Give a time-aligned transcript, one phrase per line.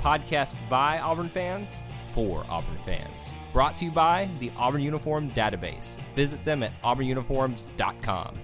[0.00, 3.30] podcast by Auburn fans for Auburn fans.
[3.52, 5.98] Brought to you by the Auburn Uniform Database.
[6.16, 8.40] Visit them at auburnuniforms.com.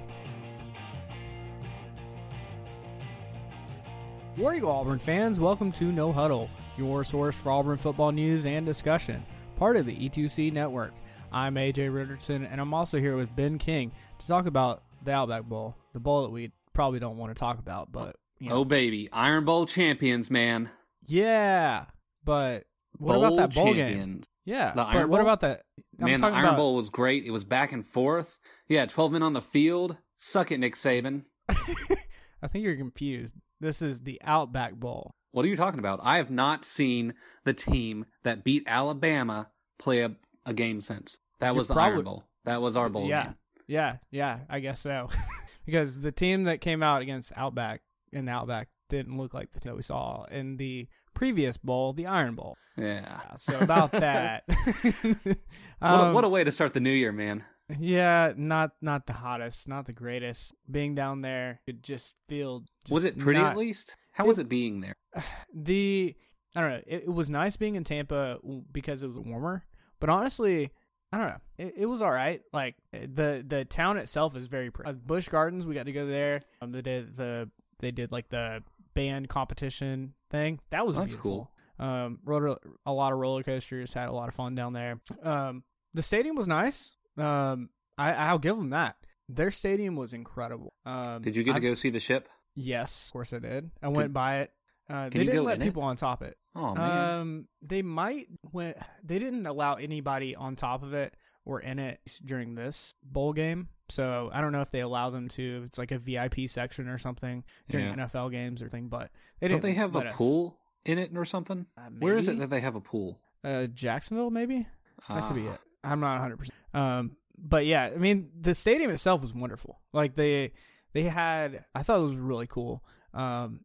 [4.37, 8.67] War Eagle Auburn fans, welcome to No Huddle, your source for Auburn football news and
[8.67, 9.25] discussion,
[9.57, 10.93] part of the E2C network.
[11.33, 15.45] I'm AJ Richardson, and I'm also here with Ben King to talk about the Outback
[15.45, 18.61] Bowl, the bowl that we probably don't want to talk about, but you oh, know,
[18.61, 20.69] Oh baby, Iron Bowl champions, man.
[21.07, 21.87] Yeah.
[22.25, 22.65] But
[22.99, 24.23] what bowl about that bowl game?
[24.45, 25.27] Yeah, The but Iron what Bowl?
[25.27, 25.63] about that?
[26.01, 27.25] I'm Man, the Iron about- Bowl was great.
[27.25, 28.39] It was back and forth.
[28.69, 29.97] Yeah, 12 men on the field.
[30.19, 31.25] Suck it, Nick Saban.
[31.49, 33.35] I think you're confused.
[33.61, 35.15] This is the Outback Bowl.
[35.33, 36.01] What are you talking about?
[36.03, 40.13] I have not seen the team that beat Alabama play a,
[40.45, 41.19] a game since.
[41.41, 42.25] That You're was the probably- Iron Bowl.
[42.45, 43.35] That was our bowl yeah, game.
[43.67, 44.39] yeah, yeah.
[44.49, 45.11] I guess so.
[45.67, 47.81] because the team that came out against Outback
[48.13, 52.07] in Outback didn't look like the team that we saw in the previous bowl, the
[52.07, 52.57] Iron Bowl.
[52.77, 53.01] Yeah.
[53.03, 54.45] Yeah, so about that.
[54.47, 55.37] What,
[55.81, 57.45] a, Um, what a way to start the new year, man.
[57.79, 60.53] yeah, not not the hottest, not the greatest.
[60.71, 62.61] Being down there, it just feel.
[62.85, 63.97] just was it pretty not- at least?
[64.13, 64.95] How was it being there?
[65.55, 66.15] the
[66.55, 66.81] I don't know.
[66.87, 68.39] It, it was nice being in Tampa
[68.73, 69.65] because it was warmer,
[70.01, 70.71] but honestly,
[71.13, 71.41] I don't know.
[71.59, 72.41] It, it was all right.
[72.53, 74.91] Like the the town itself is very pretty.
[74.91, 76.43] Uh, Busch Gardens, we got to go there.
[76.63, 77.51] Um, the day the
[77.81, 78.63] they did like the
[78.97, 80.59] band competition thing.
[80.71, 81.53] That was That's beautiful.
[81.79, 83.93] Um, rode a, a lot of roller coasters.
[83.93, 85.01] Had a lot of fun down there.
[85.23, 85.63] Um,
[85.95, 86.97] the stadium was nice.
[87.17, 88.97] Um, I I'll give them that.
[89.29, 90.73] Their stadium was incredible.
[90.85, 92.29] Um, Did you get to I've- go see the ship?
[92.59, 93.71] Yes, of course I did.
[93.83, 94.51] I went by it.
[94.89, 95.65] Uh, they didn't let in it?
[95.67, 96.39] people on top it.
[96.55, 97.11] Oh, man.
[97.21, 98.73] Um, they might when
[99.05, 101.13] they didn't allow anybody on top of it
[101.45, 103.69] or in it during this bowl game.
[103.89, 105.59] So I don't know if they allow them to.
[105.61, 108.07] If it's like a VIP section or something during Yeah.
[108.07, 108.89] NFL games or thing.
[108.89, 109.11] But
[109.41, 109.75] they Don't didn't.
[109.75, 110.17] they have a us.
[110.17, 111.67] pool in it or something?
[111.77, 113.21] Uh, Where is it that they have a pool?
[113.45, 114.67] Uh, Jacksonville, maybe.
[115.09, 115.55] That could be Ah.
[115.55, 115.61] it.
[115.85, 116.37] I'm not 100.
[116.39, 119.81] percent Um, but yeah, I mean, the stadium itself was wonderful.
[119.93, 120.53] Like they
[120.93, 122.83] they had, I thought it was really cool.
[123.15, 123.61] Um,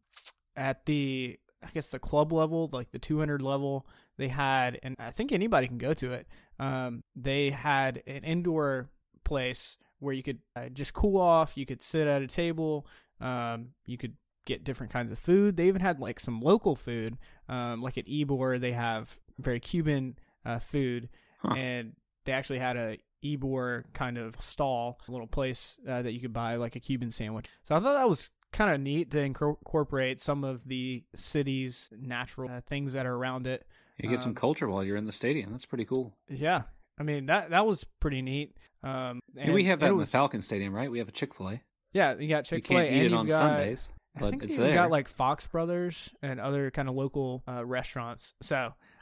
[0.55, 3.85] at the I guess the club level, like the 200 level,
[4.17, 6.27] they had, and I think anybody can go to it.
[6.59, 8.89] Um, they had an indoor
[9.23, 11.55] place where you could uh, just cool off.
[11.55, 12.85] You could sit at a table.
[13.19, 15.55] Um, you could get different kinds of food.
[15.55, 17.17] They even had like some local food,
[17.47, 18.59] um, like at Ybor.
[18.59, 21.07] They have very Cuban uh, food,
[21.39, 21.53] Huh.
[21.55, 21.93] and
[22.25, 26.33] they actually had a Ybor kind of stall, a little place uh, that you could
[26.33, 27.45] buy like a Cuban sandwich.
[27.63, 31.89] So I thought that was kind of neat to incor- incorporate some of the city's
[31.97, 33.65] natural uh, things that are around it.
[33.97, 35.51] You get some Um, culture while you're in the stadium.
[35.51, 36.15] That's pretty cool.
[36.27, 36.63] Yeah,
[37.01, 38.55] I mean that that was pretty neat.
[38.83, 40.89] Um, And we have that in was- the Falcon Stadium, right?
[40.89, 41.61] We have a Chick Fil A.
[41.93, 44.29] Yeah, you got Chick Fil A can't and eat it on got, Sundays, I but
[44.31, 44.73] think it's you there.
[44.75, 48.33] got like Fox Brothers and other kind of local uh, restaurants.
[48.41, 48.55] So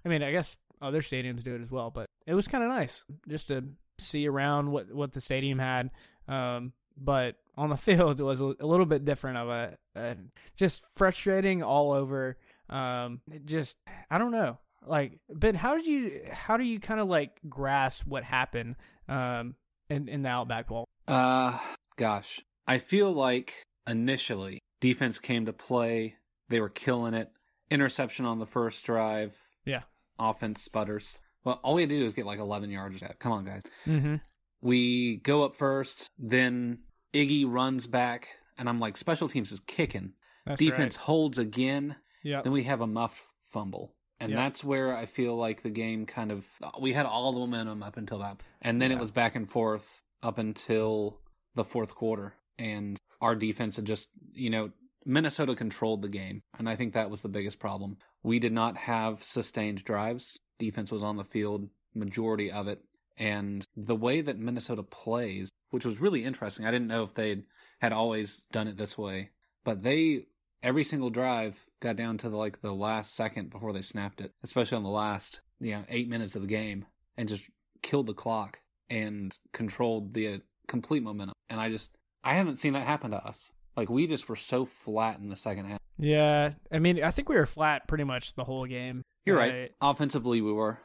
[0.05, 1.91] I mean, I guess other stadiums do it as well.
[1.91, 3.63] But it was kind of nice just to
[3.99, 5.91] see around what what the stadium had.
[6.27, 10.15] Um, but on the field, it was a, a little bit different of a, a
[10.57, 12.37] just frustrating all over.
[12.69, 13.77] Um, it just
[14.09, 14.57] I don't know.
[14.85, 18.75] Like Ben, how did you how do you kind of like grasp what happened
[19.07, 19.55] um
[19.89, 20.85] in in the Outback Bowl?
[21.07, 21.57] Uh,
[21.97, 26.15] gosh, I feel like initially defense came to play.
[26.49, 27.31] They were killing it.
[27.71, 29.35] Interception on the first drive.
[29.65, 29.81] Yeah.
[30.17, 31.19] Offense sputters.
[31.43, 33.03] Well, all we had to do is get like 11 yards.
[33.19, 33.61] Come on, guys.
[33.85, 34.15] Mm-hmm.
[34.61, 36.79] We go up first, then
[37.13, 38.27] Iggy runs back,
[38.57, 40.13] and I'm like, special teams is kicking.
[40.45, 41.05] That's Defense Right.
[41.05, 41.95] holds again.
[42.23, 42.41] Yeah.
[42.41, 43.23] Then we have a muff
[43.53, 43.95] fumble.
[44.19, 44.37] And Yep.
[44.37, 46.45] that's where I feel like the game kind of
[46.79, 48.41] we had all the momentum up until that.
[48.61, 48.97] And then Yeah.
[48.97, 51.19] it was back and forth up until
[51.55, 52.35] the fourth quarter.
[52.57, 54.71] And our defense had just, you know,
[55.05, 56.41] Minnesota controlled the game.
[56.57, 57.97] And I think that was the biggest problem.
[58.21, 60.39] We did not have sustained drives.
[60.57, 62.83] Defense was on the field majority of it.
[63.17, 66.65] And the way that Minnesota plays, which was really interesting.
[66.65, 67.43] I didn't know if they
[67.79, 69.29] had always done it this way,
[69.63, 70.25] but they
[70.63, 74.33] every single drive got down to the, like the last second before they snapped it,
[74.43, 76.85] especially on the last you know eight minutes of the game,
[77.17, 77.43] and just
[77.81, 78.59] killed the clock
[78.89, 81.35] and controlled the uh, complete momentum.
[81.49, 81.91] And I just,
[82.23, 83.51] I haven't seen that happen to us.
[83.75, 85.79] Like we just were so flat in the second half.
[85.97, 89.03] Yeah, I mean, I think we were flat pretty much the whole game.
[89.25, 89.71] You're right.
[89.81, 90.79] Offensively, we were.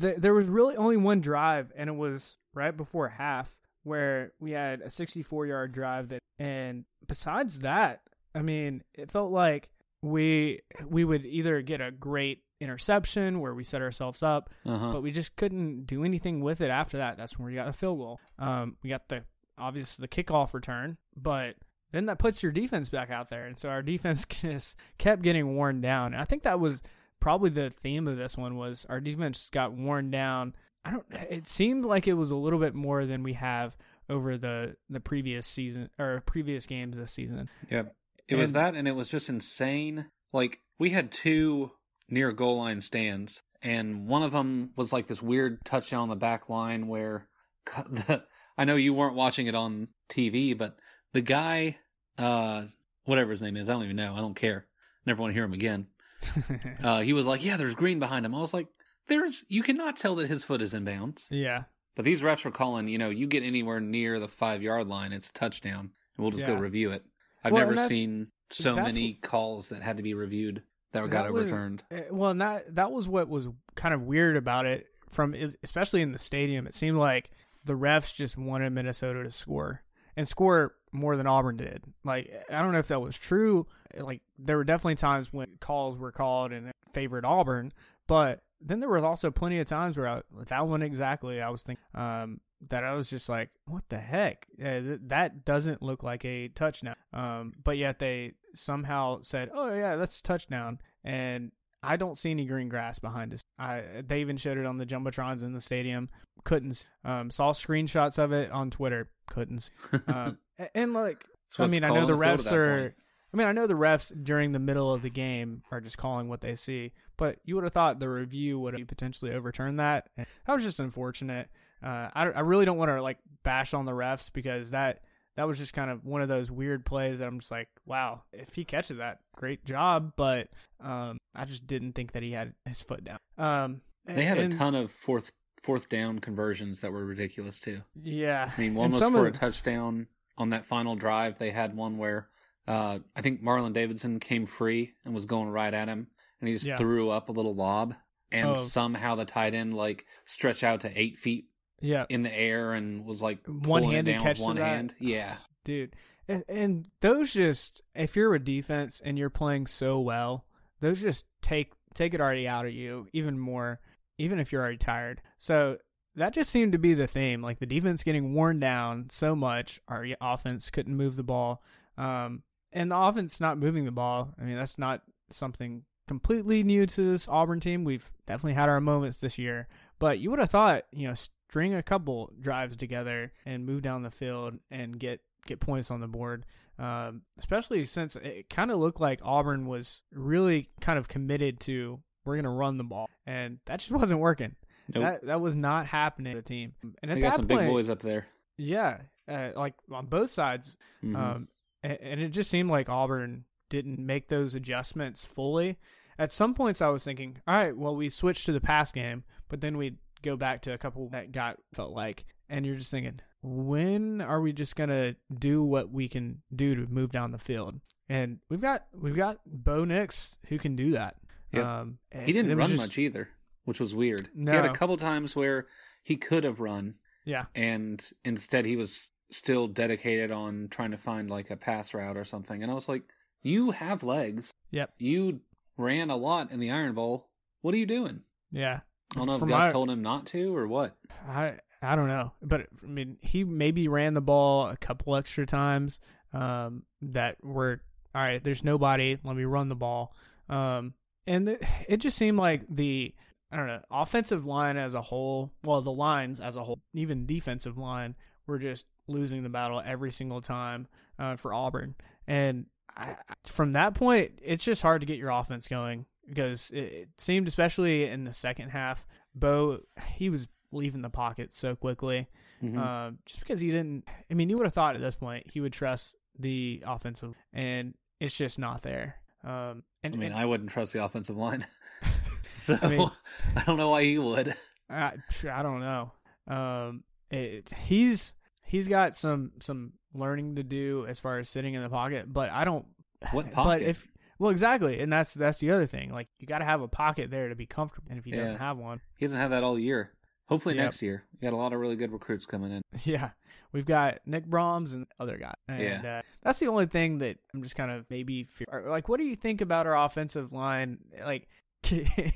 [0.00, 4.52] Th- there was really only one drive, and it was right before half where we
[4.52, 8.00] had a 64 yard drive that, and besides that,
[8.34, 9.70] I mean, it felt like
[10.02, 14.92] we we would either get a great interception where we set ourselves up, Uh-huh.
[14.92, 17.16] but we just couldn't do anything with it after that.
[17.16, 18.20] That's when we got a field goal.
[18.38, 19.24] Um, we got the
[19.58, 21.54] obvious the kickoff return, but
[21.92, 25.56] then that puts your defense back out there, and so our defense just kept getting
[25.56, 26.12] worn down.
[26.12, 26.82] And I think that was
[27.18, 30.54] probably the theme of this one was our defense got worn down.
[30.84, 31.06] I don't.
[31.10, 33.76] It seemed like it was a little bit more than we have
[34.08, 37.48] over the the previous season or previous games this season.
[37.70, 37.94] Yep.
[38.30, 40.06] It was that, and it was just insane.
[40.32, 41.72] Like we had two
[42.08, 46.16] near goal line stands, and one of them was like this weird touchdown on the
[46.16, 47.28] back line where
[47.90, 48.24] the,
[48.56, 50.76] I know you weren't watching it on TV, but
[51.12, 51.78] the guy,
[52.18, 52.64] uh,
[53.04, 54.14] whatever his name is, I don't even know.
[54.14, 54.66] I don't care.
[55.06, 55.86] Never want to hear him again.
[56.82, 58.66] Uh, he was like, "Yeah, there's green behind him." I was like,
[59.08, 62.50] "There's you cannot tell that his foot is in bounds." yeah, But these refs were
[62.50, 65.90] calling, you know, you get anywhere near the five yard line, it's a touchdown, and
[66.18, 67.04] we'll just go review it.
[67.44, 71.32] I've Well, never seen so many calls that had to be reviewed that, got That
[71.32, 71.82] was- overturned.
[71.90, 74.86] Uh, Well, and that that was what was kind of weird about it.
[75.10, 75.34] From
[75.64, 77.30] especially in the stadium, it seemed like
[77.64, 79.82] the refs just wanted Minnesota to score
[80.16, 81.82] and score more than Auburn did.
[82.04, 83.66] Like I don't know if that was true.
[83.96, 87.72] Like there were definitely times when calls were called and favored Auburn,
[88.06, 91.62] but then there was also plenty of times where I, that one exactly I was
[91.62, 94.46] thinking um, that I was just like, what the heck?
[94.58, 96.96] That doesn't look like a touchdown.
[97.12, 101.52] Um, but yet they somehow said, oh yeah, that's a touchdown, and
[101.82, 103.40] I don't see any green grass behind us.
[103.58, 106.10] I they even showed it on the jumbotrons in the stadium.
[106.44, 109.10] Couldn't um, saw screenshots of it on Twitter.
[109.28, 109.70] Couldn't.
[110.06, 110.38] Um,
[110.74, 111.24] and like
[111.58, 112.94] I mean, I know the on refs are.
[113.32, 116.28] I mean, I know the refs during the middle of the game are just calling
[116.28, 120.08] what they see, but you would have thought the review would have potentially overturned that.
[120.16, 121.48] That was just unfortunate.
[121.82, 125.00] Uh, I, I really don't want to like bash on the refs because that
[125.36, 128.22] that was just kind of one of those weird plays that I'm just like, wow,
[128.32, 130.12] if he catches that, great job.
[130.16, 130.48] But
[130.80, 133.18] um, I just didn't think that he had his foot down.
[133.38, 135.30] Um, They had and- a ton of fourth
[135.62, 137.82] fourth down conversions that were ridiculous too.
[138.02, 140.06] Yeah, I mean, one And was for a touchdown
[140.38, 141.38] on that final drive.
[141.38, 142.28] They had one where
[142.66, 146.06] uh, I think Marlon Davidson came free and was going right at him,
[146.40, 146.76] and he just Yeah.
[146.76, 147.94] threw up a little lob,
[148.32, 148.54] and Oh.
[148.54, 151.49] somehow the tight end like stretched out to eight feet
[151.80, 154.94] yeah, in the air and was like One-handed down catch with one hand.
[154.98, 155.94] Yeah, dude.
[156.28, 160.44] And, and those just, if you're a defense and you're playing so well,
[160.80, 163.80] those just take take it already out of you even more,
[164.18, 165.22] even if you're already tired.
[165.38, 165.78] So
[166.14, 167.42] that just seemed to be the theme.
[167.42, 171.62] Like the defense getting worn down so much, our offense couldn't move the ball.
[171.98, 172.42] Um,
[172.72, 174.32] and the offense not moving the ball.
[174.40, 177.84] I mean, that's not something completely new to this Auburn team.
[177.84, 179.68] We've definitely had our moments this year,
[180.00, 184.02] but you would have thought, you know, string a couple drives together and move down
[184.02, 186.44] the field and get get points on the board.
[186.78, 192.00] Um, especially since it kind of looked like Auburn was really kind of committed to
[192.24, 194.56] we're going to run the ball, and that just wasn't working.
[194.94, 195.02] nope.
[195.04, 196.72] That that was not happening to the team.
[197.02, 198.26] And at they got that some point, big boys up there.
[198.56, 198.98] yeah,
[199.28, 201.16] uh, like on both sides, Mhm.
[201.16, 201.48] um,
[201.84, 205.78] a- and it just seemed like Auburn didn't make those adjustments fully.
[206.18, 209.24] At some points, I was thinking, all right, well, we switched to the pass game,
[209.50, 212.90] but then we'd go back to a couple that got felt like, and you're just
[212.90, 217.38] thinking, when are we just gonna do what we can do to move down the
[217.38, 217.80] field?
[218.08, 221.16] And we've got we've got Bo Nix who can do that.
[221.52, 221.64] Yep.
[221.64, 223.28] Um, he didn't run just- much either,
[223.64, 224.28] which was weird.
[224.36, 225.66] He had a couple times where
[226.02, 231.30] he could have run, Yeah, and instead he was still dedicated on trying to find
[231.30, 232.62] like a pass route or something.
[232.62, 233.02] And I was like,
[233.42, 234.52] "You have legs.
[234.70, 234.94] Yep.
[234.98, 235.40] You
[235.76, 237.28] ran a lot in the Iron Bowl.
[237.62, 238.80] What are you doing?" yeah.
[239.12, 240.96] I don't know if From Gus my- told him not to or what.
[241.28, 245.46] I I don't know, but I mean, he maybe ran the ball a couple extra
[245.46, 245.98] times
[246.34, 247.80] um, that were
[248.14, 248.42] all right.
[248.42, 249.16] There's nobody.
[249.24, 250.14] Let me run the ball,
[250.48, 250.94] um,
[251.26, 253.14] and it, it just seemed like the
[253.50, 255.52] I don't know offensive line as a whole.
[255.64, 258.14] Well, the lines as a whole, even defensive line,
[258.46, 260.86] were just losing the battle every single time
[261.18, 261.94] uh, for Auburn,
[262.28, 267.08] and I, from that point, it's just hard to get your offense going because it,
[267.18, 269.80] seemed, especially in the second half, Bo
[270.14, 272.28] he was leaving the pocket so quickly,
[272.62, 272.76] Mhm.
[272.78, 274.04] um, just because he didn't.
[274.30, 277.94] I mean, you would have thought at this point he would trust the offensive, and
[278.20, 279.16] it's just not there.
[279.44, 281.66] Um, and I mean, and I wouldn't trust the offensive line,
[282.58, 283.10] so I
[283.56, 284.54] I, don't know why he would.
[284.88, 285.12] I,
[285.50, 286.12] I don't know.
[286.46, 288.34] Um, it, he's
[288.64, 292.50] he's got some some learning to do as far as sitting in the pocket, but
[292.50, 292.86] I don't.
[293.32, 293.82] What But pocket?
[293.82, 294.06] if
[294.40, 296.10] well, exactly, and that's that's the other thing.
[296.12, 298.38] Like you got to have a pocket there to be comfortable, and if he Yeah.
[298.40, 300.10] doesn't have one, He doesn't have that all year.
[300.48, 300.84] Hopefully Yep.
[300.84, 301.22] next year.
[301.34, 302.82] We got a lot of really good recruits coming in.
[303.04, 303.30] yeah,
[303.72, 307.62] we've got Nick Brahms and other guy, and uh, that's the only thing that I'm
[307.62, 308.86] just kind of maybe fear.
[308.88, 309.08] like.
[309.08, 310.98] What do you think about our offensive line?
[311.24, 311.46] Like,
[311.84, 312.32] I,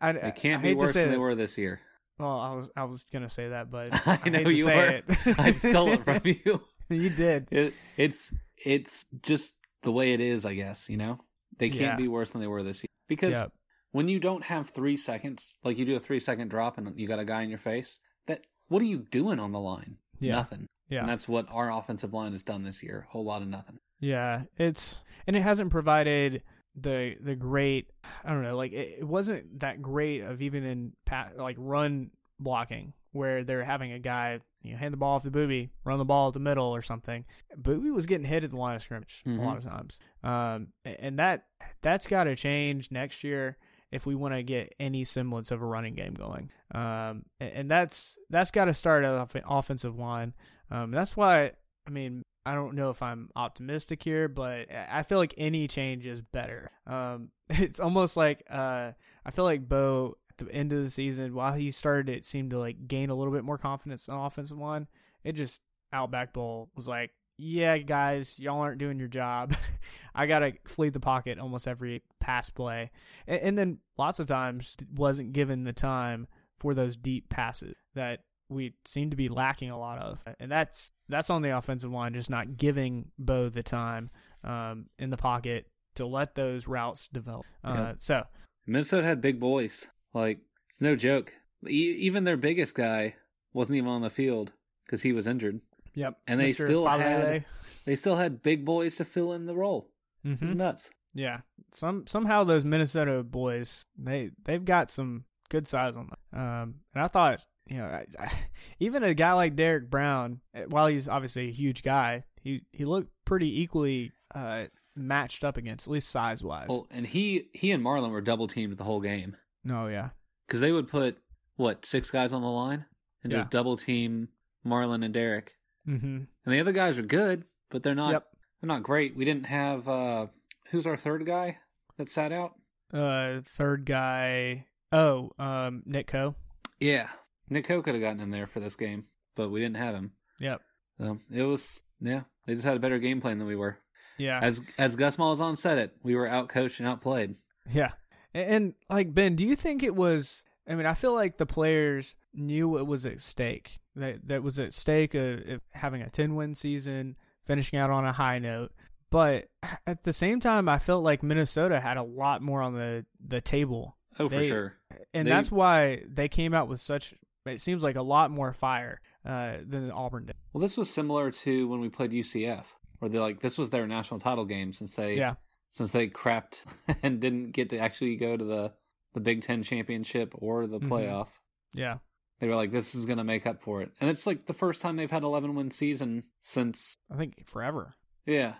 [0.00, 1.80] I It can't I be worse say than they were this year.
[2.18, 5.02] Well, I was I was gonna say that, but I hate know you say were.
[5.26, 5.38] it.
[5.38, 6.62] I stole it from you.
[6.90, 7.48] you did.
[7.50, 8.32] It, it's
[8.64, 10.88] it's just the way it is, I guess.
[10.90, 11.18] You know,
[11.60, 11.96] they can't Yeah.
[11.96, 13.52] be worse than they were this year because Yep.
[13.92, 17.06] when you don't have three seconds, like you do a three second drop and you
[17.06, 19.96] got a guy in your face, that what are you doing on the line?
[20.18, 20.32] Yeah.
[20.36, 20.66] Nothing.
[20.88, 21.00] Yeah.
[21.00, 23.06] And that's what our offensive line has done this year.
[23.08, 23.78] A whole lot of nothing.
[24.00, 26.42] Yeah, it's and it hasn't provided
[26.74, 27.90] the the great.
[28.24, 32.10] I don't know, like it, it wasn't that great of even in pat like run
[32.38, 35.98] blocking where they're having a guy you know, hand the ball off to Boobee, run
[35.98, 37.24] the ball at the middle or something.
[37.60, 39.38] Boobee was getting hit at the line of scrimmage Mhm.
[39.38, 41.46] a lot of times, um, and that
[41.82, 43.56] that's got to change next year
[43.90, 46.50] if we want to get any semblance of a running game going.
[46.74, 50.34] Um, and that's that's got to start at off- offensive line.
[50.70, 51.52] Um, that's why
[51.86, 56.06] I mean I don't know if I'm optimistic here, but I feel like any change
[56.06, 56.70] is better.
[56.86, 58.92] Um, it's almost like uh,
[59.26, 62.58] I feel like Bo the end of the season, while he started, it seemed to
[62.58, 64.88] like gain a little bit more confidence on offensive line.
[65.24, 65.60] It just
[65.92, 69.54] Outback Bowl was like, yeah, guys, y'all aren't doing your job.
[70.14, 72.90] I gotta flee the pocket almost every pass play,
[73.26, 76.26] and, and then lots of times wasn't given the time
[76.58, 80.90] for those deep passes that we seem to be lacking a lot of, and that's
[81.08, 84.10] that's on the offensive line, just not giving Bo the time
[84.44, 87.46] um, in the pocket to let those routes develop.
[87.64, 87.92] Uh, Yeah.
[87.98, 88.22] So
[88.66, 89.86] Minnesota had big boys.
[90.14, 90.38] Like
[90.68, 91.32] it's no joke.
[91.66, 93.14] E- even their biggest guy
[93.52, 94.52] wasn't even on the field
[94.84, 95.60] because he was injured,
[95.94, 96.64] yep, and they Mr.
[96.64, 97.44] still had
[97.84, 99.88] they still had big boys to fill in the role.
[100.24, 100.42] Mhm.
[100.42, 100.90] It's nuts.
[101.14, 101.40] Yeah.
[101.72, 106.40] Some somehow those Minnesota boys they they've got some good size on them.
[106.40, 108.32] Um, and I thought you know I, I,
[108.80, 112.84] even a guy like Derrick Brown, eh, while he's obviously a huge guy, he he
[112.84, 114.64] looked pretty equally uh,
[114.96, 116.68] matched up against at least size wise.
[116.68, 120.10] Well, and he he and Marlon were double teamed the whole game no, yeah,
[120.46, 121.18] because they would put
[121.56, 122.84] what six guys on the line
[123.22, 123.40] and Yeah.
[123.40, 124.28] just double team
[124.64, 125.54] Marlon and Derrick,
[125.86, 126.06] mm-hmm.
[126.06, 128.26] and the other guys are good, but they're not Yep.
[128.60, 129.16] they're not great.
[129.16, 130.26] We didn't have uh
[130.70, 131.58] who's our third guy
[131.98, 132.54] that sat out?
[132.92, 134.66] Uh, third guy.
[134.92, 136.34] Oh, um, Nick Coe.
[136.80, 137.08] Yeah,
[137.48, 139.04] Nick Coe could have gotten in there for this game,
[139.36, 140.12] but we didn't have him.
[140.40, 140.60] Yep.
[140.98, 143.78] So it was yeah, they just had a better game plan than we were.
[144.18, 144.40] Yeah.
[144.42, 147.36] As as Gus Malzahn said it, we were outcoached and outplayed.
[147.70, 147.92] Yeah.
[148.34, 151.46] And, and like Ben, do you think it was I mean, I feel like the
[151.46, 153.80] players knew what was at stake.
[153.96, 158.12] That that was at stake of, of having a 10-win season, finishing out on a
[158.12, 158.72] high note.
[159.10, 159.48] But
[159.86, 163.40] at the same time, I felt like Minnesota had a lot more on the the
[163.40, 163.96] table.
[164.18, 164.74] Oh, for sure.
[165.12, 167.14] And They- that's why they came out with such
[167.46, 170.36] it seems like a lot more fire uh, than Auburn did.
[170.52, 172.64] Well, this was similar to when we played UCF,
[172.98, 175.34] where they like this was their national title game since they Yeah.
[175.70, 176.58] Since they crapped
[177.02, 178.72] and didn't get to actually go to the
[179.14, 180.88] the Big Ten championship or the Mhm.
[180.88, 181.28] playoff.
[181.74, 181.98] Yeah.
[182.40, 184.54] They were like, this is going to make up for it, and it's like the
[184.54, 187.94] first time they've had 11 win season since I think forever.
[188.24, 188.54] yeah.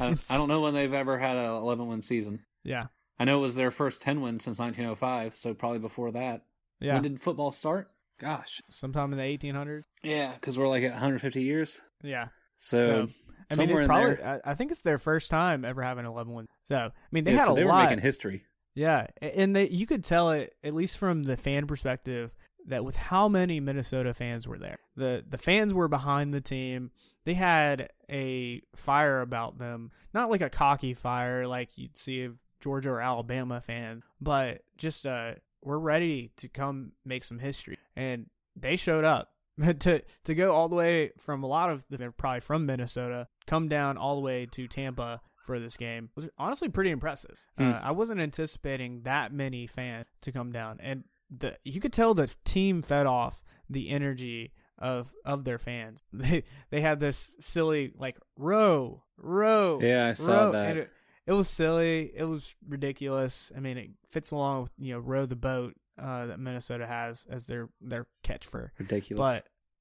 [0.00, 2.44] I don't, I don't know when they've ever had a 11 win season.
[2.64, 2.86] Yeah.
[3.18, 6.44] I know it was their first 10 win since 1905, so probably before that.
[6.80, 6.94] Yeah.
[6.94, 7.90] When did football start?
[8.18, 8.60] Gosh.
[8.70, 9.84] Sometime in the 1800s.
[10.02, 11.80] Yeah, because we're like at 150 years.
[12.02, 12.28] Yeah.
[12.58, 13.12] So, So,
[13.50, 14.22] I mean, somewhere it's in probably.
[14.24, 16.48] I, I think it's their first time ever having a 11 wins.
[16.68, 18.44] So, I mean, they Yeah, had so a they were making history.
[18.74, 22.32] yeah, and they you could tell it at least from the fan perspective
[22.66, 26.90] that with how many Minnesota fans were there, the the fans were behind the team.
[27.24, 32.36] They had a fire about them, not like a cocky fire like you'd see of
[32.60, 38.26] Georgia or Alabama fans, but just uh, we're ready to come make some history, and
[38.56, 39.32] they showed up.
[39.80, 43.68] to to go all the way from a lot of they're probably from Minnesota, come
[43.68, 47.38] down all the way to Tampa for this game was honestly pretty impressive.
[47.56, 47.70] Hmm.
[47.70, 52.14] Uh, I wasn't anticipating that many fans to come down, and the you could tell
[52.14, 56.02] the team fed off the energy of of their fans.
[56.12, 59.78] They they had this silly like row row.
[59.80, 60.76] Yeah, I saw row, that.
[60.76, 60.90] It,
[61.26, 62.12] it was silly.
[62.14, 63.50] It was ridiculous.
[63.56, 67.24] I mean, it fits along with you know row the boat uh, that Minnesota has
[67.30, 69.18] as their their catch for Ridiculous.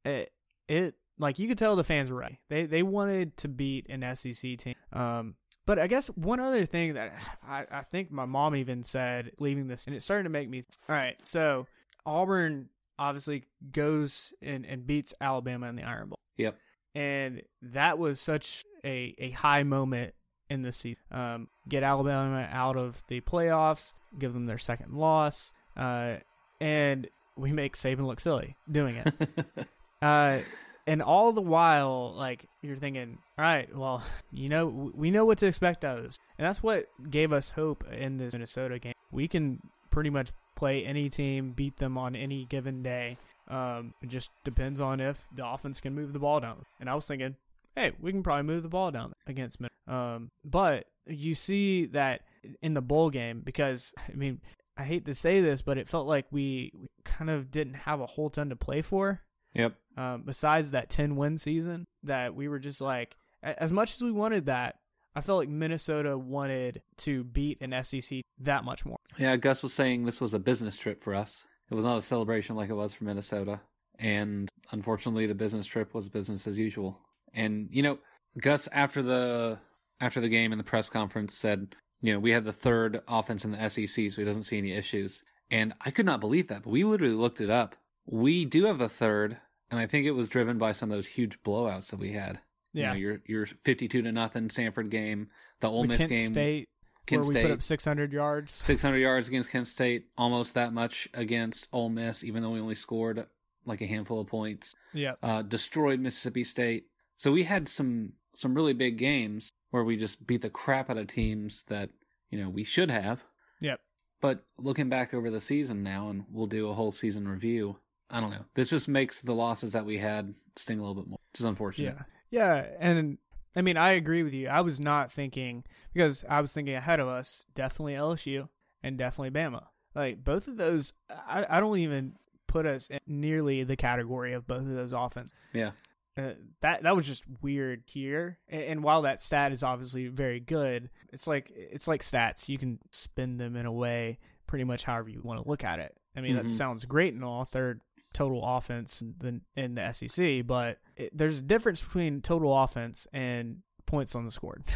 [0.03, 0.31] but it
[0.67, 2.37] it like you could tell the fans were right.
[2.49, 4.75] They they wanted to beat an SEC team.
[4.93, 7.13] Um, but I guess one other thing that
[7.47, 10.63] I, I think my mom even said leaving this, and it started to make me.
[10.89, 11.67] All right, so
[12.05, 16.19] Auburn obviously goes and, and beats Alabama in the Iron Bowl.
[16.37, 16.57] Yep.
[16.95, 20.13] and that was such a a high moment
[20.49, 21.01] in the season.
[21.11, 26.15] Um, get Alabama out of the playoffs, give them their second loss, uh,
[26.59, 29.67] and we make Saban look silly doing it.
[30.01, 30.39] uh,
[30.87, 35.37] and all the while, like you're thinking, all right, well, you know, we know what
[35.39, 38.93] to expect out of this, and that's what gave us hope in this Minnesota game.
[39.11, 43.17] We can pretty much play any team, beat them on any given day.
[43.47, 46.65] Um, it just depends on if the offense can move the ball down.
[46.79, 47.35] And I was thinking,
[47.75, 49.75] hey, we can probably move the ball down against Minnesota.
[49.87, 52.21] Um, but you see that
[52.61, 54.41] in the bowl game because I mean,
[54.77, 58.01] I hate to say this, but it felt like we, we kind of didn't have
[58.01, 59.21] a whole ton to play for.
[59.53, 59.75] Yep.
[59.97, 64.11] Um, besides that 10 win season, that we were just like, as much as we
[64.11, 64.75] wanted that,
[65.15, 68.97] I felt like Minnesota wanted to beat an SEC that much more.
[69.17, 71.45] Yeah, Gus was saying this was a business trip for us.
[71.71, 73.61] It was not a celebration like it was for Minnesota.
[73.97, 76.99] And unfortunately, the business trip was business as usual.
[77.33, 77.99] And you know,
[78.39, 79.57] Gus after the
[80.01, 83.45] after the game in the press conference said, you know, we had the third offense
[83.45, 85.23] in the SEC, so he doesn't see any issues.
[85.51, 87.75] And I could not believe that, but we literally looked it up.
[88.05, 89.37] We do have the third,
[89.71, 92.39] and I think it was driven by some of those huge blowouts that we had.
[92.73, 95.29] Yeah, you know, your your fifty-two to nothing Samford game,
[95.61, 96.69] the Ole the Miss Kent game, State,
[97.05, 98.51] Kent where we put up 600 yards.
[98.53, 102.75] 600 yards against Kent State, almost that much against Ole Miss, even though we only
[102.75, 103.25] scored
[103.65, 104.75] like a handful of points.
[104.93, 106.87] Yeah, Uh, destroyed Mississippi State.
[107.15, 110.97] So we had some some really big games where we just beat the crap out
[110.97, 111.89] of teams that
[112.29, 113.23] you know we should have.
[113.61, 113.79] Yep.
[114.21, 117.77] But looking back over the season now, and we'll do a whole season review.
[118.09, 118.45] I don't know.
[118.53, 121.45] This just makes the losses that we had sting a little bit more, which is
[121.45, 121.95] unfortunate.
[122.29, 122.55] Yeah.
[122.55, 122.65] Yeah.
[122.79, 123.17] And
[123.55, 124.47] I mean, I agree with you.
[124.47, 125.63] I was not thinking,
[125.93, 128.49] because I was thinking ahead of us, definitely LSU
[128.83, 129.63] and definitely Bama.
[129.95, 132.13] Like, both of those, I, I don't even
[132.47, 135.35] put us in nearly the category of both of those offenses.
[135.53, 135.71] Yeah.
[136.17, 136.31] Uh,
[136.61, 138.37] that that was just weird here.
[138.47, 142.47] And, and while that stat is obviously very good, it's like it's like stats.
[142.47, 145.79] You can spin them in a way pretty much however you want to look at
[145.79, 145.95] it.
[146.15, 146.43] I mean, Mhm.
[146.43, 147.43] that sounds great and all.
[147.45, 147.81] Third
[148.13, 153.07] total offense in the, in the SEC, but it, there's a difference between total offense
[153.11, 154.61] and points on the score.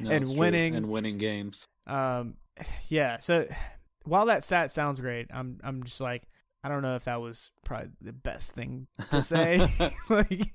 [0.00, 0.40] No, And it's true.
[0.40, 1.68] winning- and winning games.
[1.86, 2.34] um,
[2.88, 3.18] yeah.
[3.18, 3.46] So
[4.04, 6.22] while that stat sounds great, I'm I'm just like
[6.62, 9.58] I don't know if that was probably the best thing to say.
[10.08, 10.52] like,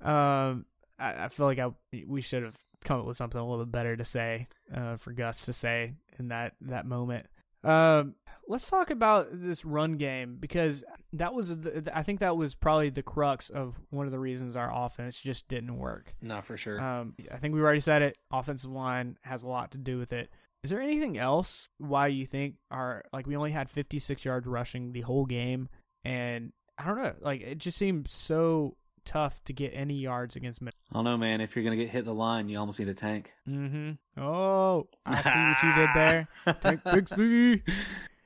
[0.00, 0.66] um,
[0.98, 1.70] I, I feel like I
[2.06, 5.12] we should have come up with something a little bit better to say uh, for
[5.12, 7.26] Gus to say in that that moment.
[7.64, 8.16] Um,
[8.48, 12.90] let's talk about this run game because that was the, I think that was probably
[12.90, 16.14] the crux of one of the reasons our offense just didn't work.
[16.20, 16.80] Not for sure.
[16.80, 18.16] Um, I think we already said it.
[18.32, 20.30] Offensive line has a lot to do with it.
[20.64, 24.92] Is there anything else why you think our like we only had 56 yards rushing
[24.92, 25.68] the whole game,
[26.04, 30.60] and I don't know, like it just seemed so tough to get any yards against
[30.62, 30.78] Minnesota.
[30.92, 31.40] I don't know, man.
[31.40, 33.32] If you're gonna get hit the line, you almost need a tank.
[33.48, 34.22] Mm-hmm.
[34.22, 36.28] Oh, I see what you did there.
[36.62, 37.62] Tank Bigsby.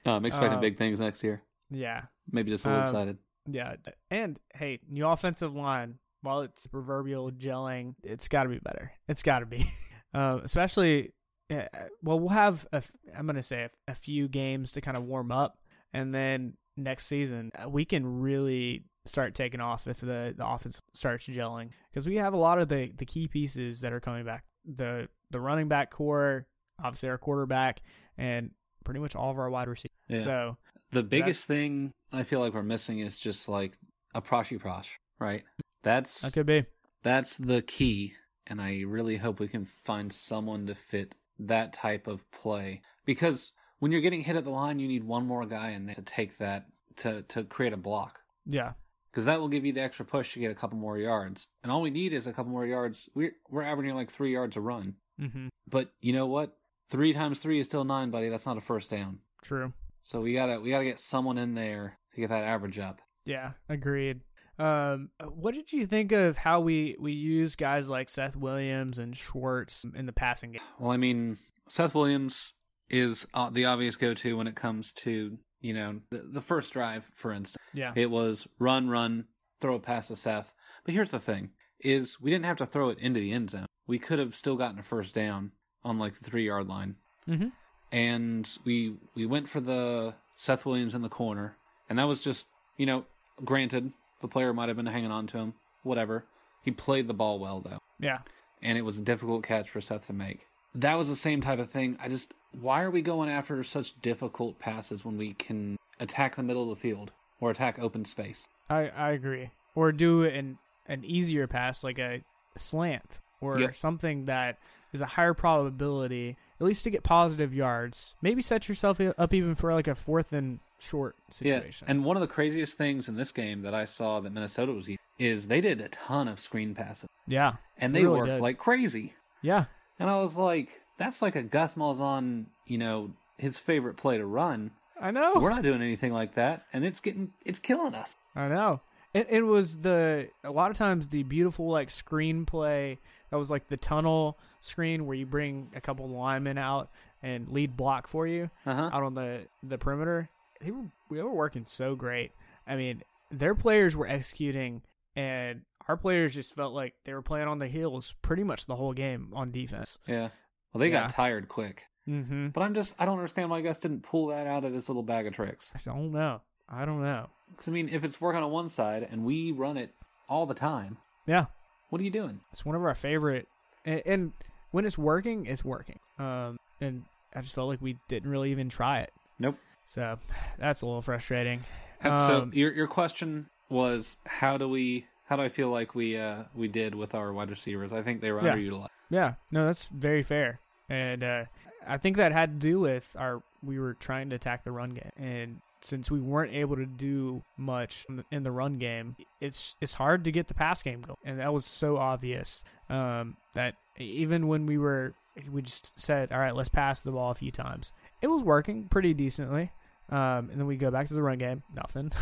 [0.05, 1.43] No, I'm expecting Uh, big things next year.
[1.71, 3.19] Yeah, Maybe just a little um, excited.
[3.51, 3.77] yeah,
[4.11, 5.95] and hey, new offensive line.
[6.21, 8.93] While it's proverbial gelling, it's got to be better.
[9.09, 9.73] It's got to be,
[10.13, 11.13] um, especially.
[11.51, 11.69] Yeah,
[12.03, 12.83] well, we'll have a,
[13.17, 15.59] I'm gonna say a, a few games to kind of warm up,
[15.93, 20.81] and then next season uh, we can really start taking off if the, the offense
[20.93, 24.25] starts gelling because we have a lot of the, the key pieces that are coming
[24.25, 24.45] back.
[24.65, 26.47] The the running back core,
[26.83, 27.81] obviously our quarterback,
[28.19, 28.51] and
[28.85, 29.93] pretty much all of our wide receivers.
[30.09, 30.21] Yeah.
[30.25, 30.57] So
[30.93, 33.79] The biggest thing I feel like we're missing is just like
[34.15, 34.89] a proshy prosh,
[35.21, 35.45] right?
[35.85, 36.65] That's that could be.
[37.05, 38.15] that's the key,
[38.49, 43.53] and I really hope we can find someone to fit that type of play because
[43.79, 46.03] when you're getting hit at the line, you need one more guy in there to
[46.03, 48.21] take that to to create a block.
[48.47, 48.73] Yeah.
[49.11, 51.45] because that will give you the extra push to get a couple more yards.
[51.63, 53.09] And all we need is a couple more yards.
[53.15, 54.95] We're we're averaging like three yards a run.
[55.21, 55.49] Mm-hmm.
[55.69, 56.57] But you know what?
[56.91, 58.29] Three times three is still nine, buddy.
[58.29, 59.19] That's not a first down.
[59.43, 59.73] True.
[60.01, 63.01] So we gotta we gotta get someone in there to get that average up.
[63.25, 64.21] Yeah, agreed.
[64.59, 69.17] Um, what did you think of how we we use guys like Seth Williams and
[69.17, 70.63] Schwartz in the passing game?
[70.79, 71.39] Well, I mean,
[71.69, 72.53] Seth Williams
[72.89, 77.05] is uh, the obvious go-to when it comes to you know the, the first drive,
[77.15, 77.63] for instance.
[77.75, 79.27] Yeah, It was run, run,
[79.61, 80.51] throw a pass to Seth.
[80.85, 83.67] But here's the thing: is we didn't have to throw it into the end zone.
[83.87, 85.53] We could have still gotten a first down
[85.85, 86.97] on like the three yard line.
[87.29, 87.53] Mhm.
[87.93, 91.57] And we we went for the Seth Williams in the corner,
[91.89, 93.05] and that was just you know,
[93.45, 96.25] granted the player might have been hanging on to him, whatever.
[96.63, 98.19] He played the ball well though, yeah,
[98.63, 100.47] and it was a difficult catch for Seth to make.
[100.75, 101.97] That was the same type of thing.
[102.01, 106.43] I just why are we going after such difficult passes when we can attack the
[106.43, 108.47] middle of the field or attack open space?
[108.69, 109.51] I I agree.
[109.75, 112.23] Or do in an easier pass, like a
[112.57, 113.77] slant or Yep.
[113.77, 114.59] something that
[114.93, 118.15] is a higher probability, at least to get positive yards.
[118.23, 121.87] Maybe set yourself up even for like a fourth and short situation.
[121.87, 124.73] Yeah, and one of the craziest things in this game that I saw that Minnesota
[124.73, 128.19] was eating is they did a ton of screen passes, yeah, and They they really
[128.21, 128.41] worked did.
[128.43, 129.15] like crazy.
[129.43, 129.65] yeah,
[129.99, 134.27] And I was like, that's like a Gus Malzahn, you know, his favorite play to
[134.27, 134.73] run.
[135.01, 135.35] I know.
[135.37, 138.17] We're not doing anything like that, and it's getting it's killing us.
[138.35, 138.81] I know.
[139.15, 142.99] It, it was the a lot of times the beautiful like screenplay
[143.31, 146.91] that was like the tunnel screen where you bring a couple linemen out
[147.23, 148.91] and lead block for you Uh-huh.
[148.93, 150.29] out on the the perimeter.
[150.61, 152.33] They were they were working so great.
[152.67, 154.83] I mean, their players were executing,
[155.15, 158.77] and our players just felt like they were playing on the heels pretty much the
[158.77, 159.99] whole game on defense.
[160.07, 160.29] Yeah.
[160.73, 161.03] Well, they Yeah.
[161.03, 162.49] got tired quick, Mm-hmm.
[162.49, 165.03] but I'm just I don't understand why Gus didn't pull that out of his little
[165.03, 165.73] bag of tricks.
[165.75, 166.41] I don't know.
[166.69, 167.29] I don't know.
[167.51, 169.95] Because I mean, if it's working on one side and we run it
[170.29, 171.47] all the time, Yeah,
[171.91, 172.41] what are you doing?
[172.53, 173.47] it's one of our favorite
[173.85, 174.33] and, and
[174.71, 178.69] when it's working it's working um and i just felt like we didn't really even
[178.69, 179.57] try it Nope.
[179.87, 180.19] so
[180.59, 181.65] that's a little frustrating
[182.03, 186.17] so Um, your your question was how do we how do I feel like we
[186.17, 187.93] uh we did with our wide receivers?
[187.93, 188.55] I think they were Yeah.
[188.55, 188.89] underutilized.
[189.11, 191.45] yeah no that's very fair and uh
[191.87, 194.91] i think that had to do with our we were trying to attack the run
[194.91, 199.95] game and since we weren't able to do much in the- run game it's it's
[199.95, 201.17] hard to get the pass game going.
[201.25, 205.15] And that was so obvious um that even when we were
[205.51, 207.93] we just said all right let's pass the ball a few times.
[208.23, 209.71] It was working pretty decently
[210.11, 212.13] um and then we go back to the run game nothing.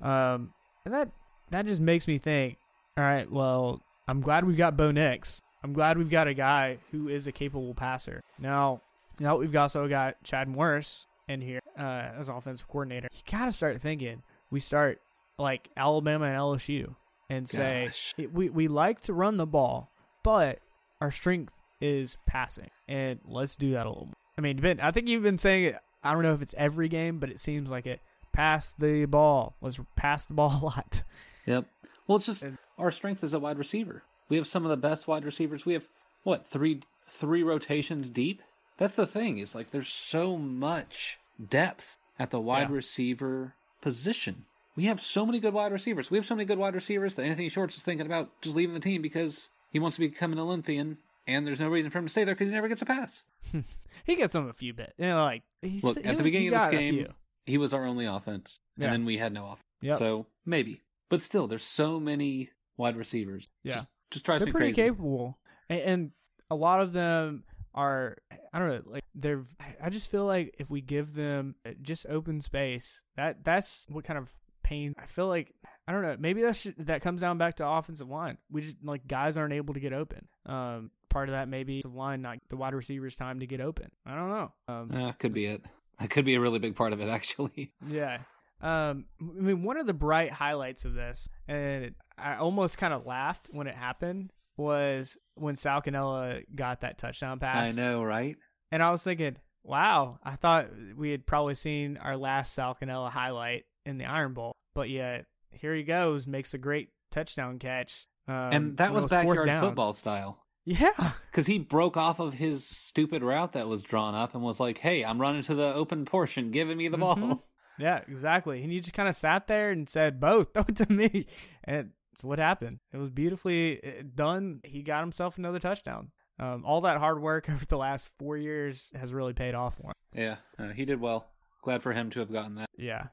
[0.00, 0.54] Um
[0.86, 1.10] and that
[1.50, 2.56] that just makes me think
[2.96, 5.42] all right well i'm glad we've got bo nix.
[5.62, 8.22] I'm glad we've got a guy who is a capable passer.
[8.38, 8.80] Now
[9.18, 13.80] now we've also got chad morris in here uh as offensive coordinator you gotta start
[13.80, 15.00] thinking we start
[15.38, 16.94] like alabama and lsu
[17.28, 18.14] and say Gosh.
[18.32, 19.90] We, we like to run the ball
[20.22, 20.58] but
[21.00, 24.90] our strength is passing and let's do that a little more i mean ben i
[24.90, 27.70] think you've been saying it i don't know if it's every game but it seems
[27.70, 28.00] like it
[28.32, 31.02] pass the ball let's pass the ball a lot
[31.46, 31.64] Yep.
[32.06, 34.02] Well, it's just And- our strength is a wide receiver.
[34.28, 35.64] We have some of the best wide receivers.
[35.64, 35.88] We have
[36.22, 38.42] what three three rotations deep.
[38.76, 39.38] That's the thing.
[39.38, 42.74] Is like there's so much depth at the wide Yeah.
[42.76, 44.44] receiver position.
[44.76, 46.10] We have so many good wide receivers.
[46.10, 48.74] We have so many good wide receivers that Anthony Schwartz is thinking about just leaving
[48.74, 52.06] the team because he wants to become an Olympian, and there's no reason for him
[52.06, 53.24] to stay there because he never gets a pass.
[54.04, 56.60] he gets them a few bit you know like he's Look, at the beginning of
[56.60, 57.08] this game,
[57.46, 58.86] he was our only offense, Yeah.
[58.86, 59.60] and then we had no offense.
[59.82, 59.98] Yep.
[59.98, 63.48] So maybe, but still, there's so many wide receivers.
[63.62, 63.74] Yeah.
[63.74, 64.88] just, just drives they're pretty crazy.
[64.88, 66.10] capable and, and
[66.50, 68.16] a lot of them are
[68.52, 69.44] i don't know like they're
[69.82, 74.18] i just feel like if we give them just open space that that's what kind
[74.18, 74.30] of
[74.62, 75.52] pain i feel like
[75.88, 79.06] i don't know maybe that's that comes down back to offensive line we just like
[79.08, 82.56] guys aren't able to get open um part of that maybe the line not the
[82.56, 85.62] wide receivers time to get open i don't know um Uh, could be it.
[85.98, 87.72] That could be a really big part of it, actually.
[87.86, 88.20] yeah.
[88.62, 93.04] Um, I mean, one of the bright highlights of this, and I almost kind of
[93.04, 97.76] laughed when it happened, was when Sal Cannella got that touchdown pass.
[97.76, 98.36] I know, right?
[98.72, 103.10] And I was thinking, wow, I thought we had probably seen our last Sal Cannella
[103.10, 108.06] highlight in the Iron Bowl, but yet here he goes, makes a great touchdown catch.
[108.28, 110.38] Um, and that when was backyard football style.
[110.64, 111.12] Yeah.
[111.30, 114.78] Because he broke off of his stupid route that was drawn up and was like,
[114.78, 117.00] hey, I'm running to the open portion, giving me the Mhm.
[117.00, 117.44] ball.
[117.78, 118.62] Yeah, exactly.
[118.62, 121.26] And he just kind of sat there and said, "Both, throw it to me."
[121.64, 122.80] And it's what happened.
[122.92, 124.60] It was beautifully uh, done.
[124.64, 126.10] He got himself another touchdown.
[126.40, 129.88] Um, all that hard work over the last four years has really paid off for
[129.88, 129.94] him.
[130.14, 131.26] Yeah, uh, he did well.
[131.62, 132.68] Glad for him to have gotten that.
[132.76, 133.08] Yeah.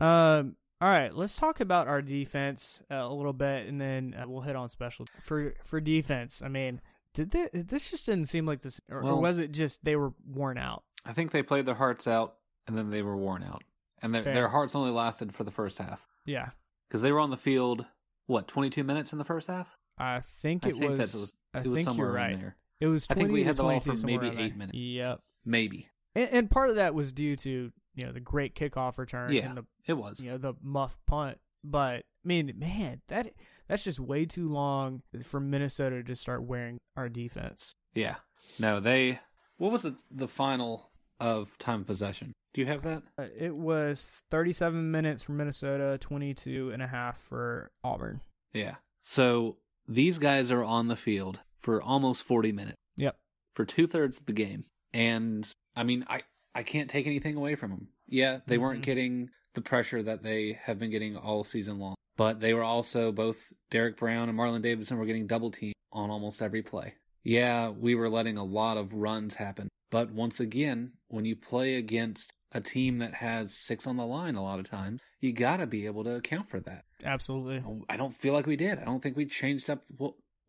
[0.00, 0.56] Um.
[0.80, 1.14] All right.
[1.14, 4.68] Let's talk about our defense uh, a little bit, and then uh, we'll hit on
[4.68, 6.40] special for for defense.
[6.42, 6.80] I mean,
[7.12, 10.12] did this, this just didn't seem like this, or, or was it just they were
[10.26, 10.82] worn out?
[11.04, 13.62] I think they played their hearts out and then they were worn out.
[14.02, 14.34] And their, Fair.
[14.34, 16.06] their hearts only lasted for the first half.
[16.24, 16.50] Yeah.
[16.88, 17.84] Because they were on the field,
[18.26, 19.76] what, 22 minutes in the first half?
[19.98, 21.14] I think I it think was.
[21.14, 22.40] was, I it was think somewhere you're right.
[22.40, 22.56] there.
[22.80, 23.06] It was.
[23.06, 24.76] 20 I think we had the ball for maybe eight minutes.
[24.76, 25.20] Yep.
[25.44, 25.88] Maybe.
[26.14, 29.48] And, and part of that was due to you know the great kickoff return Yeah.
[29.48, 30.20] and the It was.
[30.20, 31.38] you know the muff punt.
[31.62, 33.32] But I mean, man, that
[33.68, 37.74] that's just way too long for Minnesota to start wearing our defense.
[37.94, 38.16] Yeah.
[38.58, 39.20] No, they.
[39.58, 40.90] What was the, the final
[41.20, 42.32] of time of possession?
[42.54, 43.02] Do you have that?
[43.18, 48.22] Uh, It was 37 minutes for Minnesota, 22 and a half for Auburn.
[48.54, 48.76] Yeah.
[49.02, 53.16] So these guys are on the field for almost 40 minutes, Yep.
[53.54, 54.64] for two thirds of the game.
[54.92, 56.22] And I mean, I,
[56.54, 57.88] I can't take anything away from them.
[58.08, 58.84] Yeah, they weren't Mhm.
[58.86, 61.94] getting the pressure that they have been getting all season long.
[62.16, 66.10] but they were also both Derrick Brown and Marlon Davidson were getting double teamed on
[66.10, 66.94] almost every play.
[67.22, 71.76] Yeah, we were letting a lot of runs happen, but once again, when you play
[71.76, 75.58] against a team that has six on the line a lot of times, you got
[75.58, 76.84] to be able to account for that.
[77.02, 77.62] Absolutely.
[77.88, 78.78] I don't feel like we did.
[78.78, 79.84] I don't think we changed up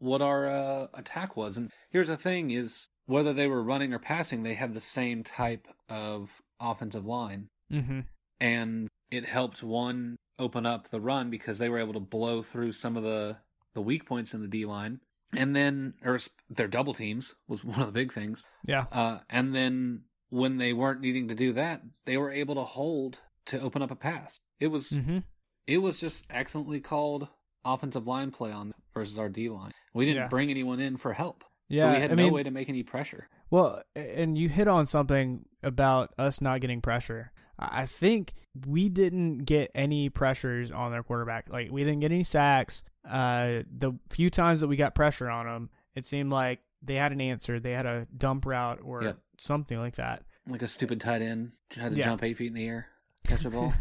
[0.01, 1.57] what our uh, attack was.
[1.57, 5.23] And here's the thing: is whether they were running or passing, they had the same
[5.23, 8.01] type of offensive line, Mm-hmm.
[8.39, 12.71] and it helped one open up the run because they were able to blow through
[12.71, 13.37] some of the
[13.73, 14.99] the weak points in the D line,
[15.33, 18.45] and then or their double teams was one of the big things.
[18.65, 18.85] Yeah.
[18.91, 23.19] Uh, and then when they weren't needing to do that, they were able to hold
[23.47, 24.37] to open up a pass.
[24.59, 25.19] It was Mm-hmm.
[25.67, 27.27] it was just excellently called
[27.65, 29.71] offensive line play on versus our D line.
[29.93, 30.27] We didn't Yeah.
[30.27, 31.43] bring anyone in for help.
[31.67, 31.83] Yeah.
[31.83, 33.27] so we had I no mean, way to make any pressure.
[33.49, 37.31] Well, and you hit on something about us not getting pressure.
[37.57, 38.33] I think
[38.67, 41.47] we didn't get any pressures on their quarterback.
[41.49, 42.83] Like we didn't get any sacks.
[43.07, 47.11] Uh, the few times that we got pressure on them, it seemed like they had
[47.11, 47.59] an answer.
[47.59, 49.17] They had a dump route or Yep.
[49.37, 50.23] something like that.
[50.47, 52.05] Like a stupid tight end had to Yeah.
[52.05, 52.87] jump eight feet in the air,
[53.27, 53.73] catch a ball.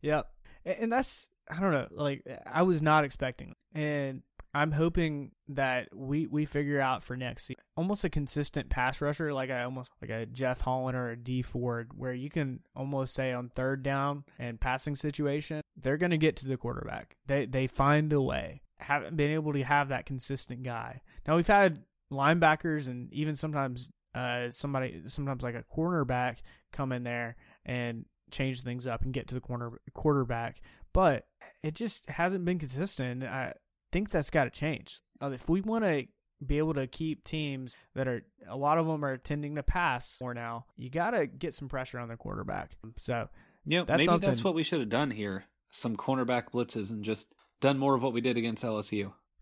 [0.00, 0.30] yep.
[0.64, 3.54] And that's I don't know, like I was not expecting.
[3.74, 4.22] And
[4.54, 9.32] I'm hoping that we we figure out for next season almost a consistent pass rusher,
[9.32, 13.14] like I almost like a Jeff Holland or a Dee Ford, where you can almost
[13.14, 17.16] say on third down and passing situation, they're gonna get to the quarterback.
[17.26, 18.62] They they find a way.
[18.78, 21.02] Haven't been able to have that consistent guy.
[21.26, 26.38] Now we've had linebackers and even sometimes uh somebody sometimes like a cornerback
[26.72, 30.60] come in there and change things up and get to the corner quarterback,
[30.92, 31.26] but
[31.62, 33.24] it just hasn't been consistent.
[33.24, 33.54] I
[33.94, 35.00] think that's got to change.
[35.22, 36.04] Uh, if we want to
[36.44, 40.18] be able to keep teams that are a lot of them are tending to pass
[40.20, 42.72] more now, you got to get some pressure on the quarterback.
[42.98, 43.28] So
[43.64, 45.44] You know, That's maybe that's what we should have done here.
[45.70, 47.28] Some cornerback blitzes and just
[47.62, 48.92] done more of what we did against LSU.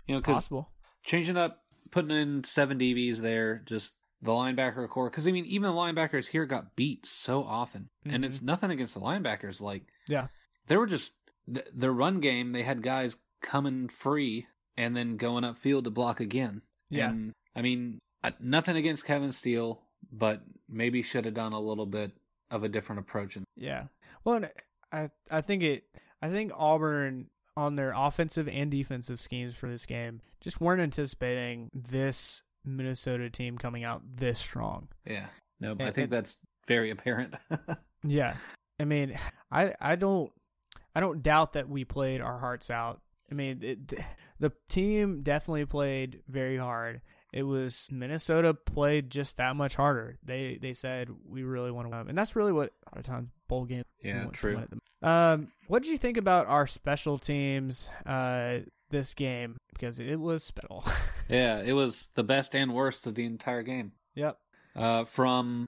[0.06, 0.48] You know, because
[1.04, 5.10] changing up, putting in seven DBs there, just the linebacker core.
[5.10, 8.26] Because I mean, even the linebackers here got beat so often, and Mhm.
[8.26, 9.60] it's nothing against the linebackers.
[9.60, 10.28] Like Yeah.
[10.68, 11.14] they were just
[11.48, 12.52] the, their run game.
[12.52, 16.62] They had guys coming free and then going upfield to block again.
[16.90, 17.10] Yeah.
[17.10, 17.98] And I mean,
[18.40, 22.12] nothing against Kevin Steele, but maybe should have done a little bit
[22.50, 23.36] of a different approach.
[23.56, 23.84] Yeah.
[24.24, 24.50] Well, and
[24.92, 25.84] I I think it
[26.22, 27.26] I think Auburn
[27.56, 33.58] on their offensive and defensive schemes for this game just weren't anticipating this Minnesota team
[33.58, 34.88] coming out this strong.
[35.04, 35.26] yeah,
[35.60, 37.34] no, I And- think and- that's very apparent.
[38.04, 38.36] Yeah.
[38.80, 39.16] I mean,
[39.50, 40.32] I I don't
[40.94, 43.00] I don't doubt that we played our hearts out.
[43.32, 43.98] I mean, it,
[44.40, 47.00] the team definitely played very hard.
[47.32, 50.18] It was Minnesota played just that much harder.
[50.22, 53.06] They they said we really want to win, and that's really what a lot of
[53.06, 53.84] times bowl game.
[54.04, 54.62] Yeah, true.
[55.00, 58.58] Um, what did you think about our special teams uh
[58.90, 59.56] this game?
[59.72, 60.84] Because it was special.
[61.30, 63.92] yeah, it was the best and worst of the entire game.
[64.14, 64.36] yep.
[64.76, 65.66] uh, from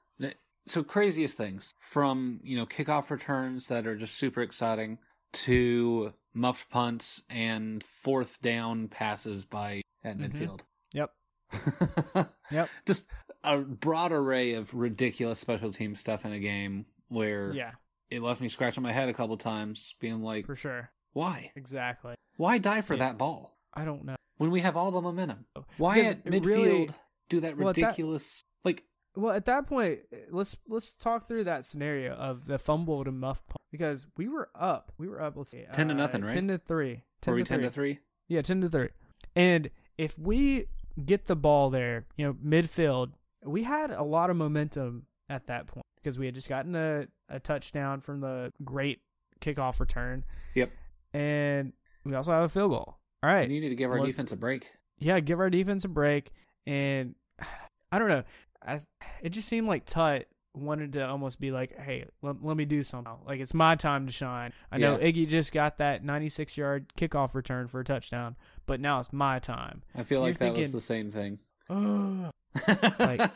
[0.67, 4.99] so craziest things from you know kickoff returns that are just super exciting
[5.33, 10.33] to muffed punts and fourth down passes by at Mhm.
[10.33, 10.61] midfield.
[10.93, 11.11] Yep.
[12.51, 12.69] Yep.
[12.87, 13.07] Just
[13.43, 17.73] a broad array of ridiculous special team stuff in a game where Yeah,
[18.11, 20.91] it left me scratching my head a couple times, being like, for sure.
[21.13, 21.53] why?
[21.57, 22.15] Exactly.
[22.37, 23.07] Why die for Yeah.
[23.11, 24.17] that ball I don't know.
[24.37, 25.47] when we have all the momentum?
[25.79, 26.91] Why Because at it midfield really-
[27.29, 28.85] do that Well, that- ridiculous like
[29.17, 33.47] Well, at that point, let's let's talk through that scenario of the fumble to muff
[33.47, 34.93] punt because we were up.
[34.99, 35.37] We were up.
[35.37, 36.31] Let's see, 10 to uh, nothing, right?
[36.33, 37.03] Ten to three.
[37.27, 37.99] were we ten to three?
[38.29, 38.91] Yeah, ten to three.
[39.35, 40.67] And if we
[41.05, 45.67] get the ball there, you know, midfield, we had a lot of momentum at that
[45.67, 49.01] point because we had just gotten a, a touchdown from the great
[49.41, 50.71] kickoff return, Yep.
[51.13, 51.73] and
[52.05, 52.97] we also have a field goal.
[53.25, 54.71] All right, We need to give our Well, defense a break.
[55.01, 56.31] yeah, give our defense a break.
[56.67, 57.17] And
[57.91, 58.23] I don't know.
[58.65, 58.81] I
[59.21, 62.83] it just seemed like Tutt wanted to almost be like, "Hey, let, let me do
[62.83, 63.13] something.
[63.27, 65.07] Like it's my time to shine." I know Yeah.
[65.11, 68.37] Iggy just got that 96-yard kickoff return for a touchdown,
[68.67, 69.83] but now it's my time.
[69.95, 71.39] I feel You're like that was the same thing.
[73.01, 73.33] Like-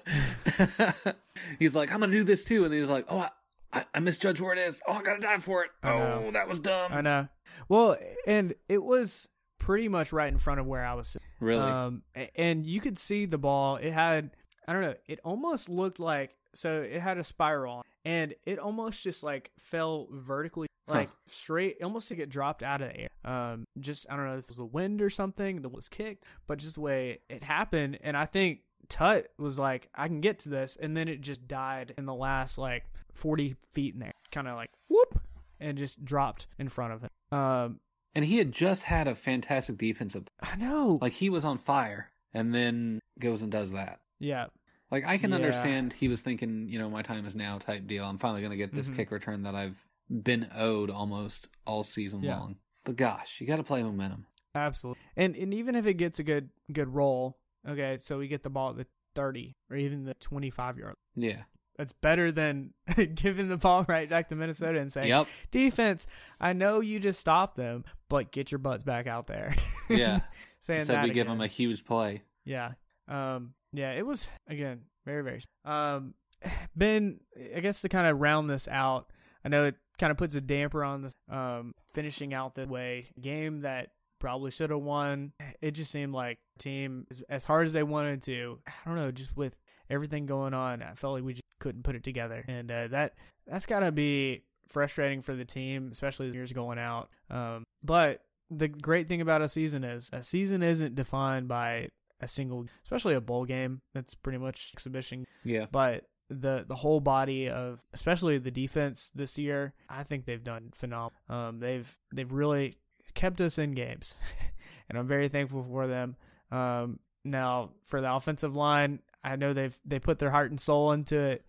[1.59, 3.31] he's like, I'm gonna do this too, and then he's like, Oh, I,
[3.73, 4.81] I, I misjudged where it is.
[4.87, 5.71] Oh, I gotta die for it.
[5.83, 6.93] Oh, that was dumb.
[6.93, 7.29] I know.
[7.69, 9.29] Well, and it was
[9.59, 11.27] pretty much right in front of where I was sitting.
[11.41, 11.61] Really?
[11.61, 12.03] Um,
[12.37, 13.77] and you could see the ball.
[13.77, 14.31] It had,
[14.67, 19.03] I don't know, it almost looked like, so it had a spiral and it almost
[19.05, 23.09] just like fell vertically, like straight, almost like it dropped out of the air.
[23.25, 26.25] Um, just, I don't know if it was the wind or something that was kicked,
[26.49, 27.99] but just the way it happened.
[28.03, 30.77] And I think Tutt was like, I can get to this.
[30.81, 34.57] And then it just died in the last like 40 feet in there, kind of
[34.57, 35.21] like whoop,
[35.61, 37.39] and just dropped in front of him.
[37.39, 37.81] Um,
[38.17, 40.25] And he had just had a fantastic defensive.
[40.43, 40.99] I know.
[41.01, 44.01] Like he was on fire and then goes and does that.
[44.19, 44.47] yeah,
[44.91, 45.37] Like I can Yeah.
[45.37, 48.05] understand he was thinking, you know, my time is now type deal.
[48.05, 48.97] I'm finally going to get this Mhm.
[48.97, 49.79] kick return that I've
[50.11, 52.39] been owed almost all season Yeah.
[52.39, 52.57] long.
[52.85, 54.27] But gosh, you got to play momentum.
[54.55, 55.01] absolutely.
[55.17, 58.51] And and even if it gets a good good roll, okay, so we get the
[58.51, 60.95] ball at the thirty or even the twenty five yard.
[61.15, 61.43] Yeah.
[61.77, 62.73] That's better than
[63.15, 65.29] giving the ball right back to Minnesota and saying, Yep.
[65.53, 66.07] defense,
[66.41, 69.55] I know you just stopped them, but get your butts back out there.
[69.91, 70.21] Yeah.
[70.61, 72.23] saying Instead that we give them a huge play.
[72.45, 72.73] Yeah.
[73.07, 76.15] Um yeah, it was again very very um
[76.77, 77.21] Ben,
[77.55, 79.11] I guess to kind of round this out,
[79.45, 83.07] I know it kind of puts a damper on this um finishing out the way
[83.21, 85.33] game that probably should have won.
[85.61, 89.37] It just seemed like team as, hard as they wanted to, I don't know, just
[89.37, 89.57] with
[89.91, 92.45] everything going on, I felt like we just couldn't put it together.
[92.47, 93.15] And uh, that
[93.47, 97.09] that's got to be frustrating for the team, especially as years going out.
[97.31, 101.89] Um but the great thing about a season is a season isn't defined by
[102.21, 103.81] a single, especially a bowl game.
[103.95, 105.25] That's pretty much exhibition.
[105.45, 105.67] Yeah.
[105.71, 110.71] But the the whole body of, especially the defense this year, I think they've done
[110.75, 111.13] phenomenal.
[111.29, 112.79] Um, they've they've really
[113.15, 114.17] kept us in games,
[114.89, 116.17] and I'm very thankful for them.
[116.51, 120.93] Um, now for the offensive line, I know they've they put their heart and soul
[120.93, 121.45] into it.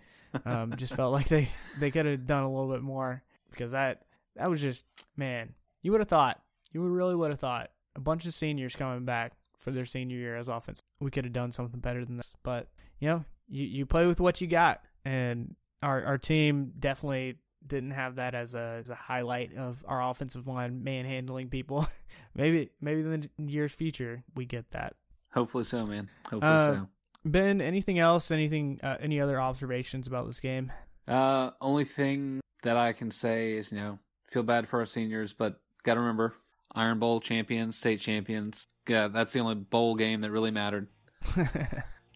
[0.46, 4.04] Um, just felt like they they could have done a little bit more because that
[4.36, 4.86] that was just
[5.18, 5.54] man.
[5.82, 9.34] You would have thought you really would have thought a bunch of seniors coming back
[9.60, 10.82] for their senior year as offense.
[11.00, 12.68] We could have done something better than this, but
[13.00, 17.92] you know, you, you play with what you got, and our our team definitely didn't
[17.92, 21.88] have that as a as a highlight of our offensive line manhandling people.
[22.36, 24.96] maybe maybe in the year's future we get that.
[25.34, 26.10] Hopefully so, man.
[26.30, 26.86] Hopefully Uh,
[27.26, 28.32] Ben, anything else?
[28.32, 28.80] Anything?
[28.82, 30.72] Uh, any other observations about this game?
[31.08, 34.00] Uh, only thing that I can say is, you know,
[34.32, 36.34] feel bad for our seniors, but got to remember,
[36.76, 38.68] Iron Bowl champions, state champions.
[38.88, 40.88] Yeah, that's the only bowl game that really mattered.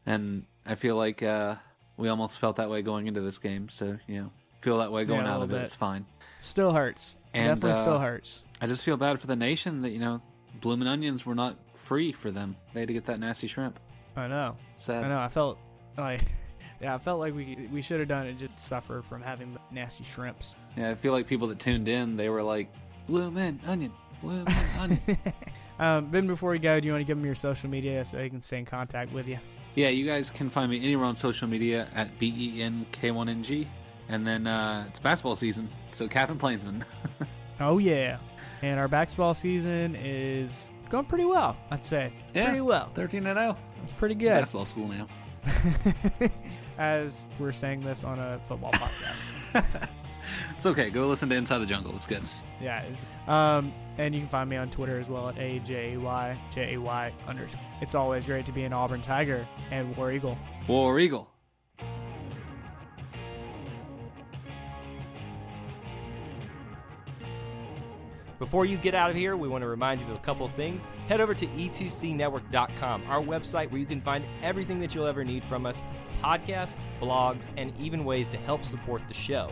[0.05, 1.55] And I feel like uh,
[1.97, 3.69] we almost felt that way going into this game.
[3.69, 5.53] So, you know, feel that way going Yeah, out of it.
[5.53, 5.61] bit.
[5.61, 6.05] It's fine.
[6.41, 7.15] Still hurts.
[7.33, 8.43] And, definitely uh, still hurts.
[8.61, 10.21] I just feel bad for the nation that, you know,
[10.59, 12.55] Bloomin' Onions were not free for them.
[12.73, 13.79] They had to get that nasty shrimp.
[14.15, 14.57] I know.
[14.77, 15.05] Sad.
[15.05, 15.19] I know.
[15.19, 15.57] I felt
[15.97, 16.21] like,
[16.81, 18.37] yeah, I felt like we we should have done it.
[18.37, 20.55] Just suffer from having the nasty shrimps.
[20.77, 22.71] Yeah, I feel like people that tuned in, they were like,
[23.07, 23.91] Bloomin' Onion,
[24.23, 24.47] Bloomin'
[25.79, 28.17] um, Ben, before we go, do you want to give them your social media so
[28.17, 29.37] they can stay in contact with you?
[29.75, 33.11] Yeah, you guys can find me anywhere on social media at B E N K
[33.11, 33.67] 1 N G.
[34.09, 36.83] And then uh, it's basketball season, so Captain Plainsman.
[37.59, 38.17] Oh yeah,
[38.63, 41.55] and our basketball season is going pretty well.
[41.69, 42.45] I'd say Yeah.
[42.45, 42.89] pretty well.
[42.95, 43.55] 13 and 0.
[43.83, 44.29] It's pretty good.
[44.29, 45.07] Basketball school now.
[46.79, 49.87] As we're saying this on a football podcast.
[50.55, 50.89] It's okay.
[50.89, 51.95] Go listen to Inside the Jungle.
[51.95, 52.23] It's good.
[52.61, 52.85] yeah.
[53.27, 56.37] Um, and you can find me on Twitter as well at a j a y
[56.53, 57.61] j a y underscore.
[57.81, 60.37] It's always great to be an Auburn Tiger and War Eagle.
[60.67, 61.29] War Eagle.
[68.39, 70.53] Before you get out of here, we want to remind you of a couple of
[70.53, 70.87] things.
[71.07, 75.43] Head over to e2cnetwork.com, our website where you can find everything that you'll ever need
[75.45, 75.81] from us
[76.21, 79.51] podcasts, blogs, and even ways to help support the show.